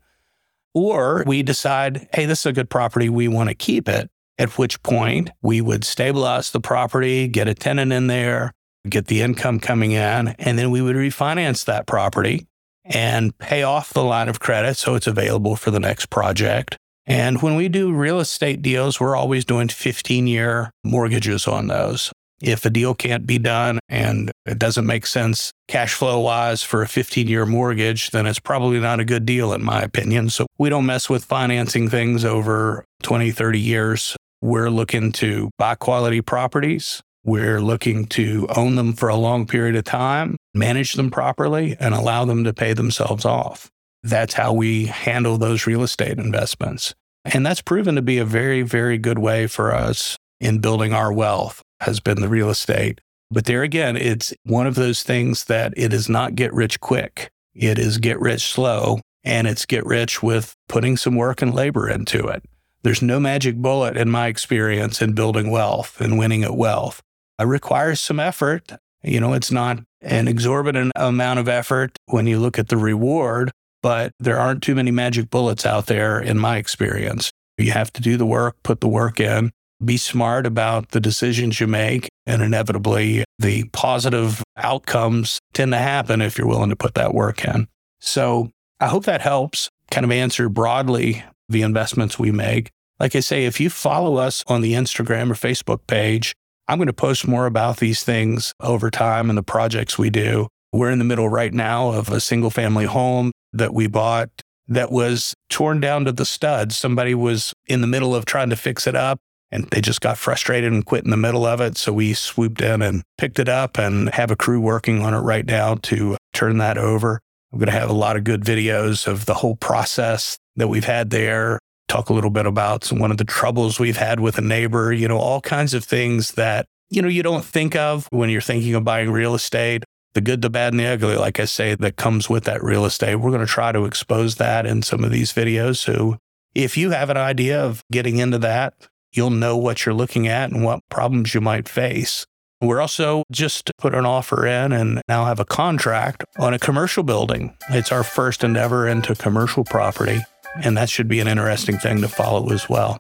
Or 0.74 1.24
we 1.26 1.42
decide, 1.42 2.08
hey, 2.14 2.26
this 2.26 2.42
is 2.42 2.46
a 2.48 2.54
good 2.54 2.70
property. 2.70 3.10
We 3.10 3.28
want 3.28 3.50
to 3.50 3.56
keep 3.56 3.90
it 3.90 4.12
at 4.38 4.58
which 4.58 4.82
point 4.84 5.30
we 5.42 5.62
would 5.62 5.84
stabilize 5.84 6.52
the 6.52 6.60
property, 6.60 7.28
get 7.28 7.48
a 7.48 7.54
tenant 7.54 7.92
in 7.92 8.08
there, 8.08 8.54
get 8.90 9.08
the 9.08 9.22
income 9.22 9.60
coming 9.60 9.92
in, 9.92 10.30
and 10.40 10.58
then 10.58 10.72
we 10.72 10.82
would 10.82 10.96
refinance 10.96 11.66
that 11.66 11.88
property 11.88 12.48
and 12.86 13.38
pay 13.38 13.64
off 13.64 13.94
the 13.94 14.04
line 14.04 14.30
of 14.30 14.40
credit 14.40 14.78
so 14.78 14.96
it's 14.96 15.08
available 15.08 15.56
for 15.56 15.72
the 15.72 15.80
next 15.80 16.10
project. 16.10 16.78
And 17.06 17.42
when 17.42 17.56
we 17.56 17.70
do 17.70 17.94
real 17.94 18.20
estate 18.20 18.62
deals, 18.62 19.00
we're 19.00 19.16
always 19.16 19.46
doing 19.46 19.70
15 19.70 20.28
year 20.28 20.72
mortgages 20.84 21.48
on 21.48 21.68
those. 21.68 22.12
If 22.42 22.66
a 22.66 22.70
deal 22.70 22.94
can't 22.94 23.26
be 23.26 23.40
done 23.40 23.80
and 23.90 24.30
it 24.46 24.60
doesn't 24.60 24.86
make 24.86 25.08
sense 25.08 25.52
cash 25.68 25.94
flow 25.94 26.20
wise 26.20 26.62
for 26.62 26.82
a 26.82 26.88
15 26.88 27.28
year 27.28 27.46
mortgage, 27.46 28.12
then 28.12 28.28
it's 28.28 28.40
probably 28.40 28.80
not 28.80 29.00
a 29.00 29.06
good 29.06 29.26
deal, 29.26 29.54
in 29.54 29.64
my 29.64 29.82
opinion. 29.82 30.30
So 30.30 30.46
we 30.58 30.70
don't 30.70 30.86
mess 30.86 31.10
with 31.10 31.26
financing 31.26 31.90
things 31.90 32.24
over 32.24 32.86
20, 33.04 33.32
30 33.32 33.60
years. 33.60 34.17
We're 34.42 34.70
looking 34.70 35.12
to 35.14 35.50
buy 35.58 35.76
quality 35.76 36.22
properties. 36.22 37.02
We're 37.24 37.60
looking 37.60 38.06
to 38.08 38.48
own 38.56 38.76
them 38.76 38.94
for 38.94 39.10
a 39.10 39.16
long 39.16 39.48
period 39.48 39.76
of 39.76 39.84
time, 39.84 40.38
manage 40.54 40.94
them 40.94 41.10
properly, 41.10 41.76
and 41.80 41.94
allow 41.94 42.24
them 42.26 42.44
to 42.44 42.54
pay 42.54 42.74
themselves 42.74 43.26
off. 43.26 43.70
That's 44.04 44.36
how 44.36 44.54
we 44.54 44.86
handle 44.86 45.38
those 45.38 45.66
real 45.66 45.84
estate 45.84 46.20
investments. 46.20 46.94
And 47.26 47.46
that's 47.46 47.62
proven 47.62 47.96
to 47.96 48.02
be 48.02 48.20
a 48.20 48.26
very, 48.26 48.62
very 48.62 48.98
good 48.98 49.20
way 49.20 49.48
for 49.48 49.74
us 49.74 50.16
in 50.40 50.60
building 50.60 50.94
our 50.94 51.12
wealth, 51.12 51.62
has 51.82 52.00
been 52.00 52.22
the 52.22 52.30
real 52.30 52.50
estate. 52.50 53.02
But 53.30 53.46
there 53.46 53.64
again, 53.64 53.98
it's 53.98 54.34
one 54.44 54.68
of 54.68 54.76
those 54.76 55.04
things 55.04 55.46
that 55.46 55.74
it 55.76 55.92
is 55.94 56.08
not 56.08 56.36
get 56.36 56.54
rich 56.54 56.80
quick. 56.80 57.30
It 57.54 57.78
is 57.80 57.98
get 57.98 58.20
rich 58.20 58.46
slow, 58.46 59.02
and 59.24 59.48
it's 59.48 59.66
get 59.66 59.86
rich 59.86 60.24
with 60.24 60.54
putting 60.70 60.96
some 60.96 61.16
work 61.16 61.42
and 61.42 61.54
labor 61.54 61.90
into 61.90 62.28
it. 62.28 62.44
There's 62.88 63.02
no 63.02 63.20
magic 63.20 63.58
bullet 63.58 63.98
in 63.98 64.10
my 64.10 64.28
experience 64.28 65.02
in 65.02 65.12
building 65.12 65.52
wealth 65.52 66.00
and 66.00 66.18
winning 66.18 66.46
at 66.46 66.56
wealth. 66.56 67.02
It 67.38 67.44
requires 67.44 68.00
some 68.00 68.18
effort. 68.18 68.72
You 69.04 69.20
know, 69.20 69.34
it's 69.34 69.52
not 69.52 69.80
an 70.00 70.30
exorbitant 70.30 70.94
amount 70.96 71.40
of 71.40 71.50
effort 71.50 71.98
when 72.06 72.28
you 72.28 72.40
look 72.40 72.58
at 72.58 72.70
the 72.70 72.78
reward, 72.78 73.52
but 73.84 74.14
there 74.22 74.40
aren't 74.40 74.64
too 74.64 74.74
many 74.74 74.92
magic 74.92 75.30
bullets 75.30 75.66
out 75.66 75.88
there 75.88 76.18
in 76.18 76.40
my 76.40 76.56
experience. 76.56 77.30
You 77.58 77.72
have 77.72 77.92
to 77.92 78.02
do 78.02 78.16
the 78.16 78.26
work, 78.26 78.56
put 78.64 78.80
the 78.80 78.88
work 78.88 79.20
in, 79.20 79.52
be 79.84 79.98
smart 79.98 80.46
about 80.46 80.92
the 80.92 81.02
decisions 81.02 81.60
you 81.60 81.68
make, 81.68 82.08
and 82.26 82.42
inevitably 82.42 83.26
the 83.38 83.66
positive 83.74 84.42
outcomes 84.56 85.40
tend 85.54 85.74
to 85.74 85.78
happen 85.78 86.22
if 86.22 86.38
you're 86.38 86.48
willing 86.48 86.70
to 86.70 86.78
put 86.78 86.94
that 86.94 87.14
work 87.14 87.44
in. 87.44 87.68
So 88.00 88.50
I 88.80 88.88
hope 88.88 89.04
that 89.04 89.20
helps 89.20 89.70
kind 89.92 90.06
of 90.06 90.12
answer 90.12 90.48
broadly 90.48 91.26
the 91.50 91.64
investments 91.64 92.18
we 92.18 92.32
make. 92.32 92.72
Like 93.00 93.16
I 93.16 93.20
say, 93.20 93.46
if 93.46 93.60
you 93.60 93.70
follow 93.70 94.18
us 94.18 94.44
on 94.48 94.62
the 94.62 94.74
Instagram 94.74 95.30
or 95.30 95.36
Facebook 95.36 95.86
page, 95.88 96.34
I'm 96.68 96.80
going 96.80 96.88
to 96.88 96.94
post 96.94 97.28
more 97.28 97.46
about 97.46 97.78
these 97.78 98.04
things 98.04 98.54
over 98.60 98.90
time 98.90 99.30
and 99.30 99.38
the 99.38 99.44
projects 99.44 99.98
we 99.98 100.10
do. 100.10 100.48
We're 100.74 100.92
in 100.92 101.00
the 101.00 101.06
middle 101.06 101.30
right 101.30 101.54
now 101.54 101.92
of 101.92 102.10
a 102.10 102.20
single 102.20 102.50
family 102.50 102.86
home 102.86 103.32
that 103.54 103.74
we 103.74 103.88
bought 103.88 104.30
that 104.68 104.92
was 104.92 105.34
torn 105.50 105.80
down 105.80 106.06
to 106.06 106.12
the 106.12 106.26
studs. 106.26 106.76
Somebody 106.76 107.16
was 107.16 107.54
in 107.68 107.82
the 107.82 107.88
middle 107.88 108.14
of 108.14 108.26
trying 108.26 108.50
to 108.50 108.56
fix 108.56 108.86
it 108.86 108.96
up 108.96 109.20
and 109.52 109.66
they 109.70 109.80
just 109.80 110.02
got 110.02 110.18
frustrated 110.18 110.74
and 110.74 110.86
quit 110.86 111.06
in 111.06 111.12
the 111.12 111.18
middle 111.18 111.46
of 111.46 111.62
it. 111.62 111.78
So 111.78 111.94
we 111.94 112.14
swooped 112.14 112.62
in 112.62 112.82
and 112.82 113.04
picked 113.18 113.40
it 113.40 113.48
up 113.48 113.78
and 113.78 114.10
have 114.10 114.32
a 114.32 114.36
crew 114.36 114.60
working 114.60 115.04
on 115.04 115.14
it 115.14 115.20
right 115.20 115.46
now 115.46 115.76
to 115.84 116.18
turn 116.34 116.58
that 116.58 116.78
over. 116.78 117.20
I'm 117.54 117.60
going 117.60 117.68
to 117.68 117.80
have 117.80 117.90
a 117.90 117.94
lot 117.94 118.18
of 118.18 118.26
good 118.26 118.44
videos 118.44 119.08
of 119.08 119.26
the 119.26 119.36
whole 119.36 119.56
process 119.56 120.38
that 120.58 120.68
we've 120.68 120.84
had 120.84 121.12
there, 121.12 121.60
talk 121.88 122.10
a 122.10 122.14
little 122.14 122.30
bit 122.30 122.46
about 122.46 122.84
some, 122.84 123.00
one 123.00 123.12
of 123.12 123.18
the 123.18 123.24
troubles 123.26 123.80
we've 123.80 123.98
had 123.98 124.20
with 124.20 124.38
a 124.38 124.42
neighbor, 124.42 124.92
you 124.92 125.08
know, 125.08 125.18
all 125.18 125.42
kinds 125.42 125.74
of 125.74 125.84
things 125.84 126.34
that, 126.34 126.66
you 126.90 127.02
know, 127.02 127.08
you 127.08 127.24
don't 127.24 127.46
think 127.46 127.76
of 127.76 128.08
when 128.12 128.30
you're 128.30 128.42
thinking 128.42 128.76
of 128.76 128.84
buying 128.84 129.12
real 129.12 129.36
estate. 129.36 129.84
The 130.14 130.22
good, 130.22 130.42
the 130.42 130.50
bad, 130.50 130.74
and 130.74 130.80
the 130.80 130.88
ugly, 130.88 131.16
like 131.16 131.40
I 131.40 131.46
say, 131.46 131.76
that 131.76 131.96
comes 131.96 132.28
with 132.28 132.46
that 132.46 132.64
real 132.64 132.86
estate. 132.86 133.16
We're 133.16 133.30
going 133.30 133.46
to 133.46 133.46
try 133.46 133.72
to 133.72 133.86
expose 133.86 134.36
that 134.36 134.66
in 134.66 134.82
some 134.82 135.04
of 135.04 135.12
these 135.12 135.32
videos. 135.32 135.78
So 135.78 136.18
if 136.56 136.76
you 136.76 136.90
have 136.90 137.12
an 137.12 137.18
idea 137.18 137.64
of 137.64 137.84
getting 137.92 138.18
into 138.18 138.40
that, 138.40 138.74
you'll 139.12 139.30
know 139.30 139.56
what 139.56 139.86
you're 139.86 139.94
looking 139.94 140.28
at 140.28 140.50
and 140.50 140.64
what 140.64 140.80
problems 140.90 141.36
you 141.36 141.42
might 141.42 141.70
face. 141.70 142.26
We're 142.62 142.82
also 142.82 143.24
just 143.32 143.70
put 143.78 143.94
an 143.94 144.08
offer 144.08 144.48
in 144.48 144.72
and 144.72 145.02
now 145.08 145.26
have 145.26 145.40
a 145.40 145.46
contract 145.46 146.24
on 146.40 146.56
a 146.56 146.60
commercial 146.60 147.04
building. 147.04 147.56
It's 147.70 147.92
our 147.92 148.04
first 148.04 148.44
endeavor 148.44 148.88
into 148.88 149.14
commercial 149.14 149.64
property 149.64 150.22
and 150.64 150.78
that 150.78 150.90
should 150.90 151.08
be 151.08 151.20
an 151.20 151.28
interesting 151.28 151.78
thing 151.78 152.02
to 152.02 152.08
follow 152.08 152.52
as 152.52 152.70
well. 152.70 153.00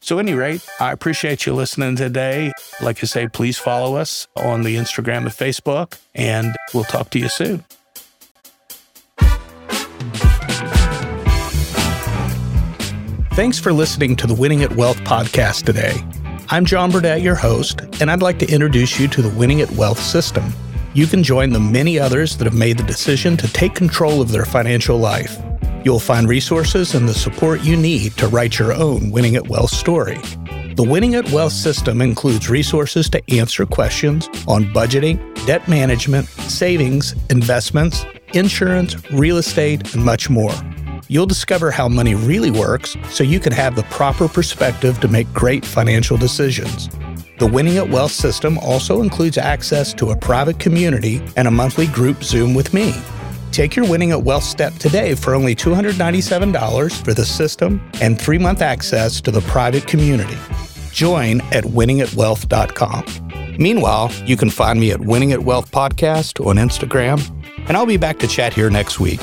So, 0.00 0.18
any 0.18 0.34
rate, 0.34 0.66
I 0.78 0.92
appreciate 0.92 1.44
you 1.44 1.54
listening 1.54 1.96
today. 1.96 2.52
Like 2.80 3.02
I 3.02 3.06
say, 3.06 3.28
please 3.28 3.58
follow 3.58 3.96
us 3.96 4.28
on 4.36 4.62
the 4.62 4.76
Instagram 4.76 5.18
and 5.18 5.28
Facebook, 5.28 5.98
and 6.14 6.54
we'll 6.72 6.84
talk 6.84 7.10
to 7.10 7.18
you 7.18 7.28
soon. 7.28 7.64
Thanks 13.32 13.58
for 13.58 13.72
listening 13.72 14.16
to 14.16 14.26
the 14.26 14.34
Winning 14.34 14.62
at 14.62 14.74
Wealth 14.74 14.98
podcast 14.98 15.64
today. 15.64 16.02
I'm 16.50 16.64
John 16.64 16.90
Burdett, 16.90 17.20
your 17.20 17.34
host, 17.34 17.82
and 18.00 18.10
I'd 18.10 18.22
like 18.22 18.38
to 18.38 18.50
introduce 18.50 18.98
you 18.98 19.06
to 19.08 19.22
the 19.22 19.28
Winning 19.36 19.60
at 19.60 19.70
Wealth 19.72 20.00
system. 20.00 20.52
You 20.94 21.06
can 21.06 21.22
join 21.22 21.50
the 21.50 21.60
many 21.60 21.98
others 21.98 22.36
that 22.38 22.46
have 22.46 22.56
made 22.56 22.78
the 22.78 22.84
decision 22.84 23.36
to 23.36 23.52
take 23.52 23.74
control 23.74 24.20
of 24.20 24.32
their 24.32 24.44
financial 24.44 24.98
life. 24.98 25.38
You'll 25.84 26.00
find 26.00 26.28
resources 26.28 26.94
and 26.94 27.08
the 27.08 27.14
support 27.14 27.62
you 27.62 27.76
need 27.76 28.16
to 28.16 28.28
write 28.28 28.58
your 28.58 28.72
own 28.72 29.10
Winning 29.10 29.36
at 29.36 29.48
Wealth 29.48 29.70
story. 29.70 30.18
The 30.74 30.86
Winning 30.88 31.14
at 31.14 31.30
Wealth 31.30 31.52
system 31.52 32.00
includes 32.00 32.50
resources 32.50 33.08
to 33.10 33.30
answer 33.30 33.64
questions 33.64 34.28
on 34.46 34.64
budgeting, 34.66 35.18
debt 35.46 35.66
management, 35.68 36.26
savings, 36.26 37.14
investments, 37.30 38.04
insurance, 38.34 38.96
real 39.12 39.38
estate, 39.38 39.94
and 39.94 40.04
much 40.04 40.28
more. 40.28 40.54
You'll 41.08 41.26
discover 41.26 41.70
how 41.70 41.88
money 41.88 42.14
really 42.14 42.50
works 42.50 42.96
so 43.10 43.24
you 43.24 43.40
can 43.40 43.52
have 43.52 43.76
the 43.76 43.84
proper 43.84 44.28
perspective 44.28 45.00
to 45.00 45.08
make 45.08 45.32
great 45.32 45.64
financial 45.64 46.16
decisions. 46.16 46.88
The 47.38 47.46
Winning 47.46 47.78
at 47.78 47.88
Wealth 47.88 48.12
system 48.12 48.58
also 48.58 49.00
includes 49.00 49.38
access 49.38 49.94
to 49.94 50.10
a 50.10 50.16
private 50.16 50.58
community 50.58 51.22
and 51.36 51.46
a 51.46 51.52
monthly 51.52 51.86
group 51.86 52.24
Zoom 52.24 52.52
with 52.52 52.74
me. 52.74 52.94
Take 53.52 53.76
your 53.76 53.88
Winning 53.88 54.12
at 54.12 54.22
Wealth 54.22 54.44
step 54.44 54.74
today 54.74 55.14
for 55.14 55.34
only 55.34 55.54
$297 55.54 57.04
for 57.04 57.14
the 57.14 57.24
system 57.24 57.80
and 58.00 58.20
three 58.20 58.38
month 58.38 58.62
access 58.62 59.20
to 59.22 59.30
the 59.30 59.40
private 59.42 59.86
community. 59.86 60.36
Join 60.92 61.40
at 61.52 61.64
winningatwealth.com. 61.64 63.56
Meanwhile, 63.58 64.12
you 64.24 64.36
can 64.36 64.50
find 64.50 64.78
me 64.78 64.92
at 64.92 65.00
Winning 65.00 65.32
at 65.32 65.40
Wealth 65.40 65.70
Podcast 65.70 66.44
on 66.46 66.56
Instagram, 66.56 67.20
and 67.68 67.76
I'll 67.76 67.86
be 67.86 67.96
back 67.96 68.18
to 68.20 68.28
chat 68.28 68.52
here 68.52 68.70
next 68.70 69.00
week. 69.00 69.20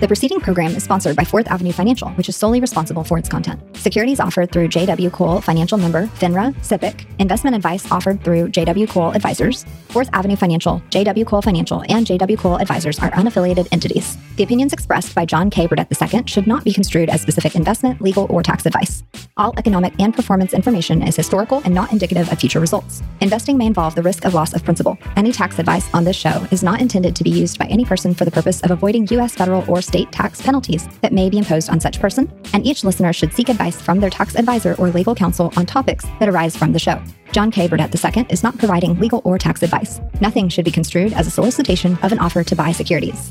The 0.00 0.06
preceding 0.06 0.40
program 0.40 0.76
is 0.76 0.84
sponsored 0.84 1.16
by 1.16 1.24
Fourth 1.24 1.46
Avenue 1.48 1.72
Financial, 1.72 2.10
which 2.10 2.28
is 2.28 2.36
solely 2.36 2.60
responsible 2.60 3.02
for 3.02 3.16
its 3.16 3.30
content. 3.30 3.62
Securities 3.86 4.18
offered 4.18 4.50
through 4.50 4.66
JW 4.66 5.12
Cole 5.12 5.40
Financial 5.40 5.78
Member, 5.78 6.08
FINRA, 6.18 6.52
SIPC. 6.56 7.06
Investment 7.20 7.54
advice 7.54 7.88
offered 7.92 8.20
through 8.24 8.48
JW 8.48 8.88
Cole 8.88 9.12
Advisors. 9.12 9.64
Fourth 9.90 10.10
Avenue 10.12 10.34
Financial, 10.34 10.82
JW 10.90 11.24
Cole 11.24 11.40
Financial, 11.40 11.84
and 11.88 12.04
JW 12.04 12.36
Cole 12.36 12.56
Advisors 12.56 12.98
are 12.98 13.12
unaffiliated 13.12 13.68
entities. 13.70 14.18
The 14.34 14.42
opinions 14.42 14.72
expressed 14.72 15.14
by 15.14 15.24
John 15.24 15.50
K. 15.50 15.68
Burdett 15.68 15.86
II 16.12 16.24
should 16.26 16.48
not 16.48 16.64
be 16.64 16.72
construed 16.72 17.08
as 17.08 17.22
specific 17.22 17.54
investment, 17.54 18.00
legal, 18.00 18.26
or 18.28 18.42
tax 18.42 18.66
advice. 18.66 19.04
All 19.36 19.54
economic 19.56 19.94
and 20.00 20.12
performance 20.12 20.52
information 20.52 21.00
is 21.06 21.14
historical 21.14 21.62
and 21.64 21.72
not 21.72 21.92
indicative 21.92 22.30
of 22.32 22.40
future 22.40 22.58
results. 22.58 23.02
Investing 23.20 23.56
may 23.56 23.66
involve 23.66 23.94
the 23.94 24.02
risk 24.02 24.24
of 24.24 24.34
loss 24.34 24.52
of 24.52 24.64
principal. 24.64 24.98
Any 25.14 25.30
tax 25.30 25.60
advice 25.60 25.88
on 25.94 26.02
this 26.02 26.16
show 26.16 26.44
is 26.50 26.64
not 26.64 26.80
intended 26.80 27.14
to 27.14 27.22
be 27.22 27.30
used 27.30 27.56
by 27.56 27.66
any 27.66 27.84
person 27.84 28.14
for 28.14 28.24
the 28.24 28.30
purpose 28.32 28.60
of 28.62 28.72
avoiding 28.72 29.06
U.S. 29.12 29.34
federal 29.34 29.64
or 29.70 29.80
state 29.80 30.10
tax 30.10 30.42
penalties 30.42 30.88
that 31.02 31.12
may 31.12 31.30
be 31.30 31.38
imposed 31.38 31.70
on 31.70 31.78
such 31.78 32.00
person, 32.00 32.28
and 32.52 32.66
each 32.66 32.82
listener 32.82 33.12
should 33.12 33.32
seek 33.32 33.48
advice 33.76 33.84
from 33.84 34.00
their 34.00 34.10
tax 34.10 34.34
advisor 34.36 34.74
or 34.78 34.90
legal 34.90 35.14
counsel 35.14 35.52
on 35.56 35.66
topics 35.66 36.04
that 36.18 36.28
arise 36.28 36.56
from 36.56 36.72
the 36.72 36.78
show. 36.78 37.00
John 37.32 37.50
K. 37.50 37.68
Burdett 37.68 37.94
II 37.94 38.26
is 38.30 38.42
not 38.42 38.58
providing 38.58 38.98
legal 38.98 39.20
or 39.24 39.38
tax 39.38 39.62
advice. 39.62 40.00
Nothing 40.20 40.48
should 40.48 40.64
be 40.64 40.70
construed 40.70 41.12
as 41.12 41.26
a 41.26 41.30
solicitation 41.30 41.98
of 42.02 42.12
an 42.12 42.18
offer 42.18 42.44
to 42.44 42.56
buy 42.56 42.72
securities. 42.72 43.30